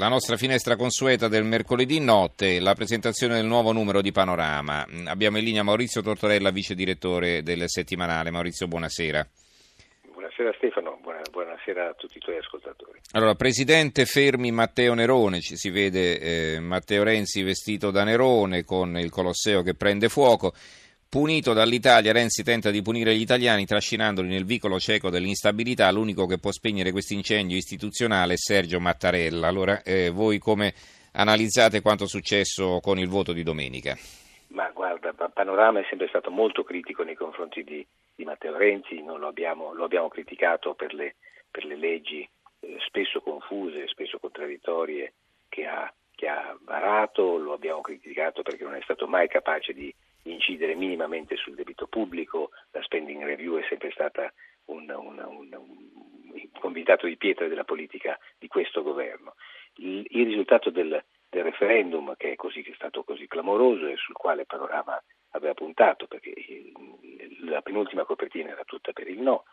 la 0.00 0.08
nostra 0.08 0.38
finestra 0.38 0.76
consueta 0.76 1.28
del 1.28 1.44
mercoledì 1.44 2.00
notte, 2.00 2.58
la 2.58 2.72
presentazione 2.72 3.34
del 3.34 3.44
nuovo 3.44 3.70
numero 3.70 4.00
di 4.00 4.12
Panorama. 4.12 4.86
Abbiamo 5.04 5.36
in 5.36 5.44
linea 5.44 5.62
Maurizio 5.62 6.00
Tortorella, 6.00 6.48
vice 6.50 6.74
direttore 6.74 7.42
del 7.42 7.64
settimanale. 7.66 8.30
Maurizio, 8.30 8.66
buonasera. 8.66 9.28
Buonasera 10.10 10.54
Stefano, 10.56 10.98
buona, 11.02 11.20
buonasera 11.30 11.90
a 11.90 11.92
tutti 11.92 12.16
i 12.16 12.20
tuoi 12.20 12.38
ascoltatori. 12.38 12.98
Allora, 13.10 13.34
presidente 13.34 14.06
fermi 14.06 14.50
Matteo 14.50 14.94
Nerone, 14.94 15.40
ci 15.40 15.56
si 15.56 15.68
vede 15.68 16.54
eh, 16.54 16.60
Matteo 16.60 17.02
Renzi 17.02 17.42
vestito 17.42 17.90
da 17.90 18.02
Nerone 18.02 18.64
con 18.64 18.96
il 18.96 19.10
Colosseo 19.10 19.60
che 19.60 19.74
prende 19.74 20.08
fuoco. 20.08 20.54
Punito 21.10 21.52
dall'Italia, 21.54 22.12
Renzi 22.12 22.44
tenta 22.44 22.70
di 22.70 22.82
punire 22.82 23.16
gli 23.16 23.20
italiani 23.20 23.66
trascinandoli 23.66 24.28
nel 24.28 24.44
vicolo 24.44 24.78
cieco 24.78 25.10
dell'instabilità. 25.10 25.90
L'unico 25.90 26.24
che 26.24 26.38
può 26.38 26.52
spegnere 26.52 26.92
questo 26.92 27.14
incendio 27.14 27.56
istituzionale 27.56 28.34
è 28.34 28.36
Sergio 28.36 28.78
Mattarella. 28.78 29.48
Allora, 29.48 29.82
eh, 29.82 30.10
voi 30.10 30.38
come 30.38 30.72
analizzate 31.14 31.82
quanto 31.82 32.06
successo 32.06 32.78
con 32.80 32.96
il 33.00 33.08
voto 33.08 33.32
di 33.32 33.42
domenica? 33.42 33.96
Ma 34.50 34.70
guarda, 34.70 35.12
Panorama 35.12 35.80
è 35.80 35.86
sempre 35.88 36.06
stato 36.06 36.30
molto 36.30 36.62
critico 36.62 37.02
nei 37.02 37.16
confronti 37.16 37.64
di, 37.64 37.84
di 38.14 38.24
Matteo 38.24 38.56
Renzi, 38.56 39.02
lo 39.02 39.26
abbiamo, 39.26 39.74
lo, 39.74 39.82
abbiamo, 39.82 40.06
criticato 40.06 40.74
per 40.74 40.94
le, 40.94 41.16
per 41.50 41.64
le 41.64 41.74
leggi 41.74 42.20
eh, 42.60 42.76
spesso 42.86 43.20
confuse, 43.20 43.88
spesso 43.88 44.20
contraddittorie 44.20 45.12
che 45.48 45.66
ha, 45.66 45.92
che 46.14 46.28
ha 46.28 46.56
varato, 46.62 47.36
lo 47.36 47.52
abbiamo 47.52 47.80
criticato 47.80 48.42
perché 48.42 48.62
non 48.62 48.76
è 48.76 48.80
stato 48.84 49.08
mai 49.08 49.26
capace 49.26 49.72
di 49.72 49.92
incidere 50.24 50.74
minimamente 50.74 51.36
sul 51.36 51.54
debito 51.54 51.86
pubblico, 51.86 52.50
la 52.72 52.82
spending 52.82 53.22
review 53.24 53.56
è 53.56 53.66
sempre 53.68 53.90
stata 53.90 54.32
un, 54.66 54.88
un, 54.90 55.18
un, 55.18 55.48
un 55.52 55.90
convitato 56.58 57.06
di 57.06 57.16
pietra 57.16 57.48
della 57.48 57.64
politica 57.64 58.18
di 58.38 58.46
questo 58.48 58.82
governo. 58.82 59.34
Il, 59.76 60.06
il 60.10 60.26
risultato 60.26 60.70
del, 60.70 61.02
del, 61.28 61.44
referendum, 61.44 62.14
che 62.16 62.32
è, 62.32 62.36
così, 62.36 62.62
che 62.62 62.72
è 62.72 62.74
stato 62.74 63.02
così 63.02 63.26
clamoroso 63.26 63.86
e 63.86 63.96
sul 63.96 64.14
quale 64.14 64.46
Panorama 64.46 65.02
aveva 65.30 65.54
puntato, 65.54 66.06
perché 66.06 66.34
la 67.44 67.62
penultima 67.62 68.04
copertina 68.04 68.50
era 68.50 68.64
tutta 68.64 68.92
per 68.92 69.08
il 69.08 69.20
no, 69.20 69.44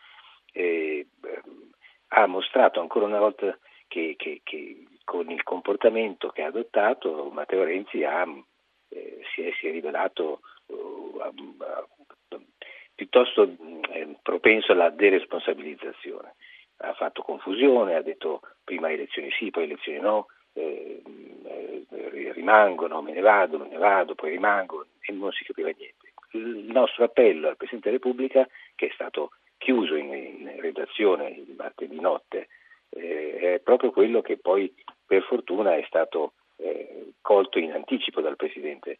eh, 0.52 1.06
ha 2.08 2.26
mostrato 2.26 2.80
ancora 2.80 3.06
una 3.06 3.18
volta 3.18 3.58
che, 3.86 4.14
che, 4.16 4.40
che, 4.42 4.86
con 5.04 5.30
il 5.30 5.42
comportamento 5.42 6.28
che 6.28 6.42
ha 6.42 6.48
adottato 6.48 7.30
Matteo 7.32 7.64
Renzi 7.64 8.04
ha, 8.04 8.26
eh, 8.88 9.20
si, 9.34 9.42
è, 9.42 9.52
si, 9.58 9.68
è, 9.68 9.70
rivelato 9.70 10.40
piuttosto 12.94 13.42
eh, 13.92 14.16
propenso 14.22 14.72
alla 14.72 14.90
deresponsabilizzazione. 14.90 16.34
Ha 16.78 16.92
fatto 16.94 17.22
confusione, 17.22 17.94
ha 17.94 18.02
detto 18.02 18.40
prima 18.64 18.90
elezioni 18.90 19.30
sì, 19.30 19.50
poi 19.50 19.64
elezioni 19.64 20.00
no, 20.00 20.26
eh, 20.52 21.02
eh, 21.44 22.32
rimangono, 22.32 23.02
me 23.02 23.12
ne 23.12 23.20
vado, 23.20 23.58
me 23.58 23.68
ne 23.68 23.76
vado, 23.76 24.14
poi 24.14 24.30
rimango 24.30 24.86
e 25.00 25.12
non 25.12 25.30
si 25.32 25.44
capiva 25.44 25.70
niente. 25.76 26.12
Il 26.32 26.70
nostro 26.70 27.04
appello 27.04 27.48
al 27.48 27.56
Presidente 27.56 27.90
della 27.90 28.02
Repubblica, 28.02 28.48
che 28.74 28.86
è 28.86 28.90
stato 28.94 29.30
chiuso 29.58 29.94
in, 29.94 30.12
in 30.12 30.60
redazione 30.60 31.30
il 31.30 31.54
martedì 31.56 31.98
notte, 32.00 32.48
eh, 32.90 33.54
è 33.54 33.60
proprio 33.60 33.90
quello 33.90 34.20
che 34.22 34.38
poi 34.38 34.72
per 35.06 35.22
fortuna 35.22 35.76
è 35.76 35.84
stato 35.86 36.32
eh, 36.56 37.12
colto 37.20 37.58
in 37.58 37.72
anticipo 37.72 38.20
dal 38.20 38.36
Presidente 38.36 38.98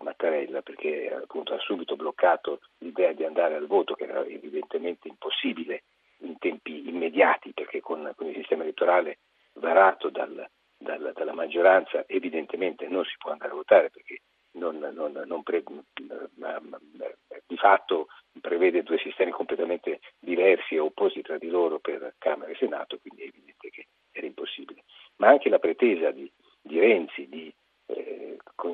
Mattarella 0.00 0.62
perché 0.62 1.12
appunto 1.12 1.54
ha 1.54 1.58
subito 1.58 1.96
bloccato 1.96 2.60
l'idea 2.78 3.12
di 3.12 3.24
andare 3.24 3.54
al 3.54 3.66
voto 3.66 3.94
che 3.94 4.04
era 4.04 4.24
evidentemente 4.24 5.08
impossibile 5.08 5.84
in 6.18 6.38
tempi 6.38 6.88
immediati 6.88 7.52
perché 7.52 7.80
con, 7.80 8.12
con 8.16 8.28
il 8.28 8.34
sistema 8.34 8.62
elettorale 8.62 9.18
varato 9.54 10.10
dal, 10.10 10.46
dal, 10.76 11.12
dalla 11.14 11.32
maggioranza 11.32 12.04
evidentemente 12.06 12.86
non 12.88 13.04
si 13.04 13.14
può 13.18 13.32
andare 13.32 13.52
a 13.52 13.56
votare 13.56 13.90
perché 13.90 14.20
non, 14.52 14.78
non, 14.78 15.22
non 15.26 15.42
pre, 15.42 15.62
di 17.46 17.56
fatto 17.56 18.08
prevede 18.40 18.82
due 18.82 18.98
sistemi 18.98 19.30
completamente 19.30 20.00
diversi 20.18 20.74
e 20.74 20.80
opposti 20.80 21.22
tra 21.22 21.38
di 21.38 21.48
loro 21.48 21.78
per 21.78 22.14
Camera 22.18 22.50
e 22.50 22.56
Senato, 22.56 22.98
quindi 22.98 23.22
è 23.22 23.26
evidente 23.26 23.70
che 23.70 23.86
era 24.12 24.26
impossibile. 24.26 24.84
Ma 25.16 25.28
anche 25.28 25.48
la 25.48 25.58
pretesa 25.58 26.10
di, 26.10 26.30
di 26.60 26.78
Renzi 26.78 27.28
di 27.28 27.46
eh, 27.46 27.54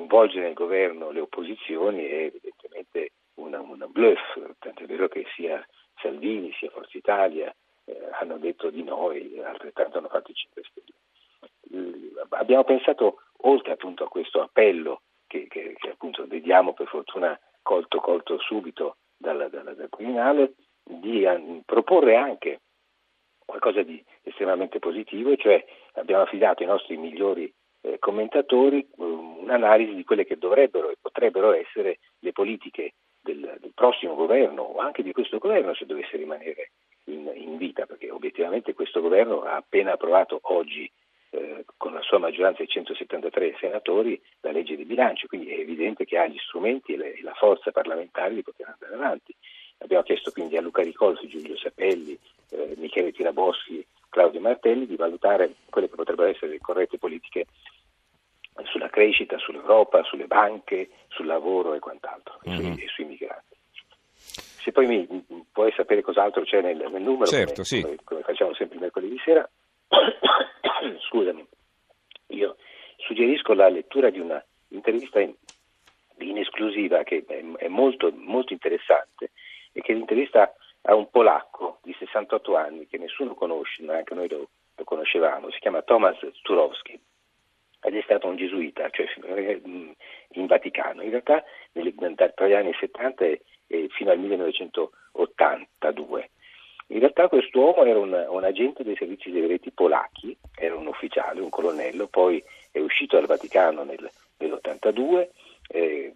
coinvolgere 0.01 0.45
nel 0.45 0.53
governo 0.53 1.11
le 1.11 1.19
opposizioni 1.19 2.05
è 2.05 2.23
evidentemente 2.23 3.11
una, 3.35 3.59
una 3.61 3.87
bluff, 3.87 4.19
tant'è 4.59 4.85
vero 4.85 5.07
che 5.07 5.25
sia 5.35 5.65
Salvini 6.01 6.51
sia 6.53 6.69
Forza 6.69 6.97
Italia 6.97 7.53
eh, 7.85 7.97
hanno 8.19 8.37
detto 8.37 8.69
di 8.69 8.83
no 8.83 9.11
e 9.11 9.41
altrettanto 9.43 9.97
hanno 9.97 10.07
fatto 10.07 10.31
i 10.31 10.35
5 10.35 10.63
Stelle. 10.63 12.11
abbiamo 12.29 12.63
pensato, 12.63 13.21
oltre 13.43 13.73
appunto 13.73 14.03
a 14.03 14.09
questo 14.09 14.41
appello 14.41 15.01
che, 15.27 15.47
che, 15.47 15.75
che 15.77 15.89
appunto 15.89 16.25
vediamo 16.27 16.73
per 16.73 16.87
fortuna 16.87 17.39
colto, 17.61 17.99
colto 17.99 18.39
subito 18.39 18.97
dal, 19.17 19.49
dal, 19.49 19.75
dal 19.75 19.89
Quirinale, 19.89 20.53
di 20.83 21.23
um, 21.23 21.61
proporre 21.63 22.15
anche 22.15 22.61
qualcosa 23.45 23.81
di 23.83 24.03
estremamente 24.23 24.79
positivo, 24.79 25.35
cioè 25.35 25.63
abbiamo 25.93 26.23
affidato 26.23 26.63
i 26.63 26.67
nostri 26.67 26.97
migliori 26.97 27.53
eh, 27.81 27.99
commentatori 27.99 28.87
un'analisi 29.55 29.93
di 29.93 30.03
quelle 30.03 30.25
che 30.25 30.37
dovrebbero 30.37 30.89
e 30.89 30.97
potrebbero 30.99 31.51
essere 31.53 31.99
le 32.19 32.31
politiche 32.31 32.93
del, 33.19 33.57
del, 33.59 33.71
prossimo 33.75 34.15
governo 34.15 34.61
o 34.61 34.79
anche 34.79 35.03
di 35.03 35.11
questo 35.11 35.37
governo 35.37 35.73
se 35.73 35.85
dovesse 35.85 36.17
rimanere 36.17 36.71
in, 37.05 37.29
in 37.35 37.57
vita, 37.57 37.85
perché 37.85 38.09
obiettivamente 38.09 38.73
questo 38.73 39.01
governo 39.01 39.43
ha 39.43 39.57
appena 39.57 39.93
approvato 39.93 40.39
oggi 40.43 40.89
eh, 41.31 41.65
con 41.77 41.93
la 41.93 42.01
sua 42.01 42.17
maggioranza 42.17 42.61
di 42.61 42.69
173 42.69 43.55
senatori 43.59 44.19
la 44.41 44.51
legge 44.51 44.75
di 44.75 44.85
bilancio, 44.85 45.27
quindi 45.27 45.49
è 45.49 45.59
evidente 45.59 46.05
che 46.05 46.17
ha 46.17 46.27
gli 46.27 46.37
strumenti 46.39 46.93
e, 46.93 46.97
le, 46.97 47.13
e 47.13 47.21
la 47.21 47.33
forza 47.33 47.71
parlamentare 47.71 48.33
di 48.33 48.43
poter 48.43 48.67
andare 48.67 48.93
avanti. 48.93 49.35
Abbiamo 49.79 50.03
chiesto 50.03 50.31
quindi 50.31 50.57
a 50.57 50.61
Luca 50.61 50.83
Ricolfi, 50.83 51.27
Giulio 51.27 51.57
Sapelli, 51.57 52.17
eh, 52.49 52.75
Michele 52.77 53.11
Tiraboschi, 53.11 53.85
Claudio 54.09 54.41
Martelli 54.41 54.85
di 54.85 54.97
valutare 54.97 55.55
quelle 55.69 55.89
che 55.89 55.95
potrebbero 55.95 56.27
essere 56.27 56.51
le 56.51 56.59
corrette 56.59 56.97
politiche 56.97 57.45
sulla 58.81 58.89
crescita, 58.89 59.37
sull'Europa, 59.37 60.03
sulle 60.03 60.25
banche, 60.25 60.89
sul 61.09 61.27
lavoro 61.27 61.75
e 61.75 61.79
quant'altro, 61.79 62.39
mm-hmm. 62.47 62.73
e, 62.79 62.87
sui, 62.87 63.05
migranti. 63.05 63.55
Se 64.15 64.71
poi 64.71 64.87
mi, 64.87 65.45
puoi 65.51 65.71
sapere 65.75 66.01
cos'altro 66.01 66.43
c'è 66.43 66.61
nel, 66.61 66.77
nel 66.77 67.01
numero, 67.01 67.25
certo, 67.25 67.53
come, 67.53 67.65
sì. 67.65 67.81
come, 67.81 67.97
come, 68.03 68.21
facciamo 68.21 68.53
sempre 68.55 68.75
il 68.75 68.81
mercoledì 68.81 69.19
sera, 69.23 69.47
scusami, 71.07 71.45
io 72.27 72.55
suggerisco 72.97 73.53
la 73.53 73.69
lettura 73.69 74.09
di 74.09 74.19
una 74.19 74.43
intervista 74.69 75.19
in, 75.19 75.33
in 76.19 76.37
esclusiva 76.37 77.03
che 77.03 77.23
è, 77.27 77.43
è 77.57 77.67
molto, 77.67 78.11
molto 78.13 78.53
interessante 78.53 79.31
e 79.73 79.81
che 79.81 79.93
l'intervista 79.93 80.53
a 80.83 80.95
un 80.95 81.09
polacco 81.09 81.79
di 81.83 81.95
68 81.97 82.55
anni 82.55 82.87
che 82.87 82.97
nessuno 82.97 83.35
conosce, 83.35 83.83
ma 83.83 83.95
anche 83.95 84.15
noi 84.15 84.27
lo, 84.29 84.49
lo 84.75 84.83
conoscevamo, 84.83 85.51
si 85.51 85.59
chiama 85.59 85.81
Thomas 85.81 86.17
Turowski 86.41 86.99
ed 87.81 87.95
è 87.95 88.01
stato 88.03 88.27
un 88.27 88.35
gesuita, 88.35 88.89
cioè 88.89 89.07
eh, 89.35 89.61
in 90.33 90.45
Vaticano, 90.45 91.01
in 91.01 91.09
realtà 91.09 91.43
tra 92.33 92.47
gli 92.47 92.53
anni 92.53 92.73
70 92.79 93.25
e, 93.25 93.41
e 93.67 93.87
fino 93.89 94.11
al 94.11 94.19
1982. 94.19 96.29
In 96.87 96.99
realtà 96.99 97.27
quest'uomo 97.29 97.83
era 97.85 97.99
un, 97.99 98.25
un, 98.29 98.43
agente 98.43 98.83
dei 98.83 98.97
servizi 98.97 99.31
segreti 99.31 99.71
polacchi, 99.71 100.37
era 100.55 100.75
un 100.75 100.87
ufficiale, 100.87 101.39
un 101.39 101.49
colonnello, 101.49 102.07
poi 102.07 102.43
è 102.69 102.79
uscito 102.79 103.15
dal 103.15 103.27
Vaticano 103.27 103.83
nel, 103.83 104.11
nell'82 104.37 105.29
eh, 105.67 106.13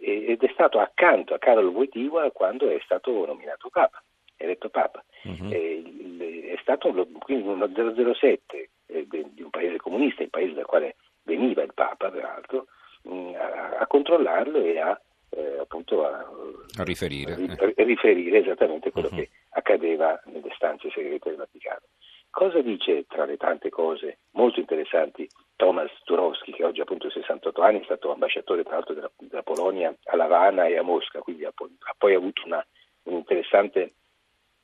ed 0.00 0.42
è 0.42 0.48
stato 0.52 0.78
accanto 0.80 1.34
a 1.34 1.38
Karol 1.38 1.66
Wojtyła 1.66 2.30
quando 2.32 2.70
è 2.70 2.80
stato 2.82 3.26
nominato 3.26 3.68
Papa, 3.68 4.02
eletto 4.36 4.70
Papa. 4.70 5.04
Uh-huh. 5.24 5.52
Eh, 5.52 6.54
è 6.54 6.58
stato 6.62 6.90
quindi 7.18 7.46
uno 7.46 7.70
007 8.14 8.70
eh, 8.92 9.06
di 9.08 9.42
un 9.42 9.50
paese 9.50 9.76
comunista, 9.78 10.22
il 10.22 10.30
paese 10.30 10.54
dal 10.54 10.66
quale 10.66 10.96
veniva 11.24 11.62
il 11.62 11.74
Papa 11.74 12.10
peraltro, 12.10 12.66
mh, 13.02 13.14
mm, 13.14 13.34
a, 13.34 13.78
a, 13.78 13.86
controllarlo 13.86 14.58
e 14.58 14.78
a, 14.78 15.00
eh, 15.30 15.58
appunto 15.58 16.04
a, 16.06 16.28
a 16.78 16.84
riferire. 16.84 17.34
A, 17.34 17.72
a 17.76 17.84
riferire 17.84 18.38
esattamente 18.38 18.90
quello 18.90 19.08
uh-huh. 19.08 19.16
che 19.16 19.30
accadeva 19.50 20.20
nelle 20.26 20.52
stanze 20.54 20.90
segrete 20.90 21.30
del 21.30 21.38
Vaticano. 21.38 21.86
Cosa 22.30 22.62
dice 22.62 23.04
tra 23.06 23.26
le 23.26 23.36
tante 23.36 23.68
cose 23.68 24.20
molto 24.32 24.58
interessanti 24.58 25.28
Thomas 25.54 25.90
Turowski, 26.04 26.52
che 26.52 26.64
oggi 26.64 26.80
appunto 26.80 27.10
68 27.10 27.60
anni, 27.60 27.80
è 27.80 27.84
stato 27.84 28.10
ambasciatore 28.10 28.62
tra 28.62 28.72
l'altro 28.72 28.94
della, 28.94 29.10
della 29.18 29.42
Polonia 29.42 29.94
a 30.04 30.16
Lavana 30.16 30.66
e 30.66 30.78
a 30.78 30.82
Mosca, 30.82 31.20
quindi 31.20 31.44
ha, 31.44 31.52
ha 31.54 31.94
poi 31.96 32.14
avuto 32.14 32.42
una, 32.46 32.66
un 33.04 33.16
interessante 33.16 33.92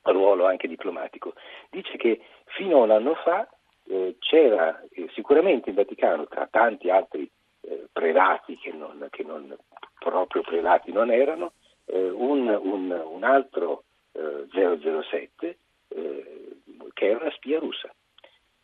ruolo 0.01 0.45
anche 0.45 0.67
diplomatico. 0.67 1.35
Dice 1.69 1.95
che 1.97 2.21
fino 2.45 2.79
a 2.79 2.83
un 2.83 2.91
anno 2.91 3.13
fa 3.15 3.47
eh, 3.89 4.17
c'era 4.19 4.83
eh, 4.91 5.09
sicuramente 5.13 5.69
in 5.69 5.75
Vaticano, 5.75 6.27
tra 6.27 6.47
tanti 6.49 6.89
altri 6.91 7.29
eh, 7.61 7.87
prelati 7.91 8.55
che 8.57 8.71
non, 8.71 9.07
che 9.09 9.23
non, 9.23 9.55
proprio 9.97 10.43
prelati 10.43 10.91
non 10.91 11.11
erano, 11.11 11.53
eh, 11.85 12.09
un, 12.09 12.47
un, 12.47 12.91
un, 12.91 13.23
altro 13.23 13.83
007 14.11 15.57
eh, 15.87 16.47
che 16.93 17.05
era 17.05 17.19
una 17.21 17.31
spia 17.31 17.59
russa 17.59 17.89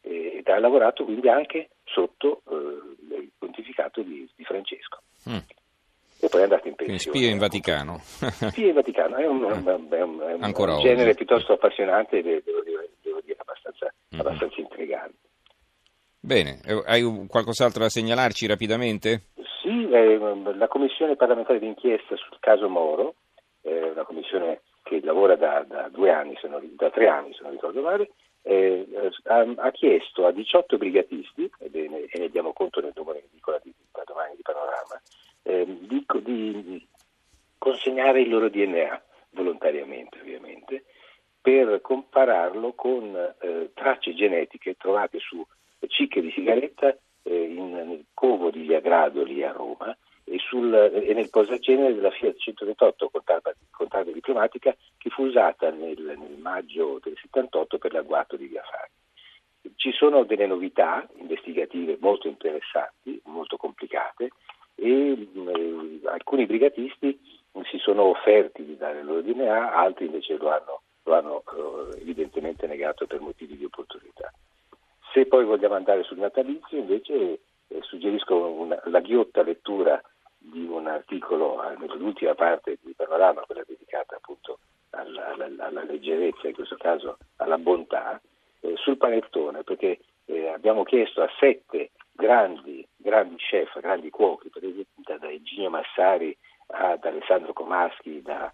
ed 0.01 0.47
ha 0.47 0.59
lavorato 0.59 1.03
quindi 1.03 1.27
anche 1.29 1.69
sotto 1.85 2.43
il 2.47 3.31
pontificato 3.39 4.01
di, 4.03 4.29
di 4.35 4.43
Francesco. 4.43 5.01
Mm. 5.27 5.37
E 6.19 6.29
poi 6.29 6.41
è 6.41 6.43
andato 6.43 6.67
in 6.67 6.75
pensione. 6.75 6.99
Quindi 6.99 6.99
spia 6.99 7.29
in 7.29 7.37
Vaticano. 7.39 7.99
spia 8.01 8.67
in 8.67 8.73
Vaticano, 8.73 9.15
è 9.15 9.25
un, 9.25 9.41
un, 9.43 9.87
un, 9.89 10.53
un 10.53 10.79
genere 10.81 11.15
piuttosto 11.15 11.53
appassionante 11.53 12.21
devo 12.21 12.61
dire 12.61 12.89
abbastanza, 14.15 14.15
mm. 14.15 14.19
abbastanza 14.19 14.61
intrigante. 14.61 15.17
Bene, 16.19 16.59
hai 16.85 17.03
qualcos'altro 17.27 17.83
da 17.83 17.89
segnalarci 17.89 18.47
rapidamente? 18.47 19.25
Sì, 19.61 19.89
eh, 19.91 20.17
la 20.55 20.67
commissione 20.67 21.15
parlamentare 21.15 21.59
d'inchiesta 21.59 22.15
sul 22.15 22.37
caso 22.39 22.67
Moro, 22.67 23.15
eh, 23.61 23.91
una 23.91 24.03
commissione 24.03 24.61
che 24.81 25.01
lavora 25.03 25.35
da, 25.35 25.63
da, 25.67 25.89
due 25.89 26.11
anni, 26.11 26.35
non, 26.49 26.73
da 26.75 26.89
tre 26.89 27.07
anni 27.07 27.33
se 27.33 27.43
non 27.43 27.51
ricordo 27.51 27.81
male, 27.81 28.09
eh, 28.41 28.87
ha, 29.23 29.45
ha, 29.55 29.71
chiesto 29.71 30.25
a 30.25 30.31
18 30.31 30.77
brigatisti, 30.77 31.49
e 31.59 31.69
ne, 31.71 32.05
e 32.09 32.19
ne 32.19 32.29
diamo 32.29 32.53
conto 32.53 32.79
nel 32.79 32.93
numero 32.95 33.17
in 33.17 33.25
edicola 33.31 33.59
di, 33.63 33.73
da 33.91 34.03
domani 34.05 34.35
di 34.35 34.41
Panorama, 34.43 35.01
eh, 35.43 35.65
di, 35.65 36.05
di, 36.23 36.87
consegnare 37.57 38.21
il 38.21 38.29
loro 38.29 38.49
DNA, 38.49 39.01
volontariamente 39.31 40.19
ovviamente, 40.19 40.85
per 41.45 41.79
compararlo 41.81 42.73
con 42.73 43.15
eh, 43.15 43.69
tracce 43.75 44.15
genetiche 44.15 44.73
trovate 44.77 45.19
su 45.19 45.45
cicche 45.85 46.19
di 46.19 46.31
sigaretta 46.31 46.97
eh, 47.21 47.43
in, 47.43 47.71
nel 47.71 48.05
covo 48.15 48.49
di 48.49 48.61
Via 48.61 48.79
Gradoli 48.79 49.43
a 49.43 49.51
Roma 49.51 49.95
e, 50.23 50.39
sul, 50.39 50.73
e 50.73 51.13
nel 51.13 51.29
posacenere 51.29 51.93
della 51.93 52.09
Fiat 52.09 52.37
128 52.37 53.09
con 53.09 53.21
targa, 53.23 53.53
con 53.69 53.87
targa 53.87 54.11
diplomatica 54.11 54.75
che 54.97 55.09
fu 55.11 55.25
usata 55.25 55.69
nel, 55.69 56.15
nel, 56.17 56.39
maggio 56.39 56.99
del 57.03 57.15
78 57.21 57.77
per 57.77 57.93
l'agguato 57.93 58.35
di 58.37 58.47
Via 58.47 58.63
Fari. 58.63 59.71
Ci 59.75 59.91
sono 59.91 60.23
delle 60.23 60.47
novità 60.47 61.07
investigative 61.19 61.99
molto 62.01 62.27
interessanti, 62.27 63.21
molto 63.25 63.55
complicate 63.57 64.29
e 64.73 65.11
eh, 65.11 65.99
alcuni 66.05 66.47
brigatisti 66.47 67.43
si 67.69 67.77
sono 67.77 68.05
offerti 68.05 68.65
di 68.65 68.75
dare 68.75 69.01
il 69.01 69.05
loro 69.05 69.21
DNA, 69.21 69.73
altri 69.73 70.05
invece 70.07 70.37
lo 70.37 70.49
hanno, 70.49 70.81
lo 71.05 71.15
hanno 71.15 71.43
eh, 71.43 72.01
evidentemente 72.01 72.67
negato 72.67 73.05
per 73.07 73.19
motivi 73.21 73.57
di 73.57 73.65
opportunità. 73.65 74.31
Se 75.13 75.25
poi 75.25 75.45
vogliamo 75.45 75.75
andare 75.75 76.03
sul 76.03 76.17
natalizio, 76.17 76.77
invece 76.77 77.39
eh, 77.67 77.81
suggerisco 77.81 78.35
una, 78.35 78.81
la 78.85 78.99
ghiotta 78.99 79.43
lettura 79.43 80.01
di 80.37 80.65
un 80.65 80.87
articolo 80.87 81.63
eh, 81.63 81.77
nell'ultima 81.77 82.35
parte 82.35 82.77
di 82.81 82.93
Panorama, 82.93 83.41
quella 83.41 83.63
dedicata 83.65 84.15
appunto 84.15 84.59
alla, 84.91 85.33
alla, 85.33 85.65
alla 85.65 85.83
leggerezza, 85.83 86.47
in 86.47 86.53
questo 86.53 86.75
caso 86.75 87.17
alla 87.37 87.57
bontà, 87.57 88.19
eh, 88.61 88.73
sul 88.75 88.97
panettone, 88.97 89.63
perché 89.63 89.99
eh, 90.25 90.47
abbiamo 90.47 90.83
chiesto 90.83 91.21
a 91.21 91.29
sette 91.39 91.91
grandi, 92.11 92.85
grandi 92.97 93.35
chef, 93.35 93.79
grandi 93.79 94.09
cuochi, 94.09 94.49
per 94.49 94.63
esempio 94.63 95.17
da 95.17 95.29
Eugenio 95.29 95.69
Massari 95.69 96.35
ad 96.67 97.05
Alessandro 97.05 97.53
Comaschi, 97.53 98.21
da, 98.21 98.51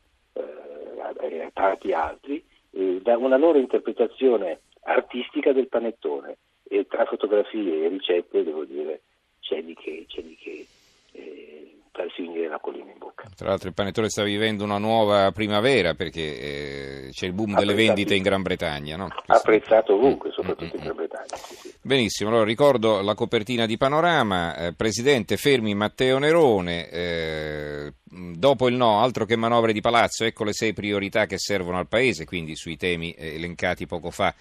eh, 1.19 1.41
a, 1.41 1.45
a 1.45 1.51
tanti 1.53 1.93
altri, 1.93 2.43
eh, 2.71 2.99
da 3.01 3.17
una 3.17 3.37
loro 3.37 3.57
interpretazione 3.57 4.61
artistica 4.83 5.53
del 5.53 5.67
panettone 5.67 6.37
e 6.63 6.87
tra 6.87 7.05
fotografie 7.05 7.85
e 7.85 7.89
ricette 7.89 8.43
devo 8.43 8.63
dire 8.63 9.01
c'è 9.39 9.61
di 9.61 9.75
che, 9.75 10.05
c'è 10.07 10.21
di 10.21 10.37
che 10.41 10.65
eh, 11.11 11.77
farsi 11.91 12.21
venire 12.21 12.47
l'acquolina 12.47 12.91
in 12.91 12.97
bocca. 12.97 13.29
Tra 13.35 13.49
l'altro 13.49 13.67
il 13.67 13.73
panettone 13.73 14.09
sta 14.09 14.23
vivendo 14.23 14.63
una 14.63 14.77
nuova 14.77 15.31
primavera 15.31 15.93
perché 15.93 16.21
eh, 16.21 17.09
c'è 17.11 17.25
il 17.25 17.33
boom 17.33 17.55
delle 17.55 17.73
vendite 17.73 18.15
in 18.15 18.23
Gran 18.23 18.41
Bretagna. 18.41 18.95
No? 18.95 19.09
Apprezzato 19.25 19.95
ovunque, 19.95 20.29
mm, 20.29 20.33
soprattutto 20.33 20.75
mm, 20.75 20.77
in 20.77 20.83
Gran 20.83 20.95
Bretagna. 20.95 21.35
Sì. 21.35 21.60
Benissimo, 21.83 22.29
allora 22.29 22.45
ricordo 22.45 23.01
la 23.01 23.15
copertina 23.15 23.65
di 23.65 23.75
Panorama, 23.75 24.55
eh, 24.55 24.73
Presidente 24.73 25.35
fermi 25.35 25.73
Matteo 25.73 26.19
Nerone, 26.19 26.87
eh, 26.89 27.93
dopo 28.03 28.67
il 28.67 28.75
no, 28.75 29.01
altro 29.01 29.25
che 29.25 29.35
manovre 29.35 29.73
di 29.73 29.81
palazzo, 29.81 30.23
ecco 30.23 30.43
le 30.43 30.53
sei 30.53 30.73
priorità 30.73 31.25
che 31.25 31.39
servono 31.39 31.79
al 31.79 31.87
Paese, 31.87 32.23
quindi 32.23 32.55
sui 32.55 32.77
temi 32.77 33.13
eh, 33.13 33.33
elencati 33.33 33.87
poco 33.87 34.11
fa 34.11 34.31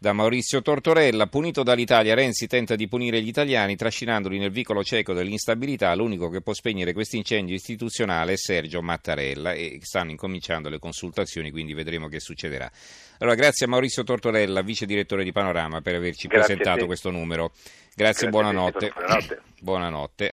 da 0.00 0.12
Maurizio 0.12 0.62
Tortorella, 0.62 1.26
punito 1.26 1.64
dall'Italia, 1.64 2.14
Renzi 2.14 2.46
tenta 2.46 2.76
di 2.76 2.86
punire 2.86 3.20
gli 3.20 3.26
italiani 3.26 3.74
trascinandoli 3.74 4.38
nel 4.38 4.52
vicolo 4.52 4.84
cieco 4.84 5.12
dell'instabilità. 5.12 5.92
L'unico 5.96 6.28
che 6.30 6.40
può 6.40 6.52
spegnere 6.52 6.92
questo 6.92 7.16
incendio 7.16 7.56
istituzionale 7.56 8.34
è 8.34 8.36
Sergio 8.36 8.80
Mattarella 8.80 9.52
e 9.54 9.80
stanno 9.82 10.12
incominciando 10.12 10.68
le 10.68 10.78
consultazioni, 10.78 11.50
quindi 11.50 11.74
vedremo 11.74 12.06
che 12.06 12.20
succederà. 12.20 12.70
Allora, 13.18 13.34
grazie 13.34 13.66
a 13.66 13.68
Maurizio 13.68 14.04
Tortorella, 14.04 14.62
vice 14.62 14.86
direttore 14.86 15.24
di 15.24 15.32
Panorama, 15.32 15.80
per 15.80 15.96
averci 15.96 16.28
grazie 16.28 16.54
presentato 16.54 16.86
questo 16.86 17.10
numero. 17.10 17.50
Grazie, 17.96 18.28
e 18.28 18.30
buonanotte. 18.30 18.92
buonanotte. 18.94 19.42
buonanotte. 19.58 20.26